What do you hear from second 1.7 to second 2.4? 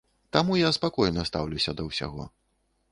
да ўсяго.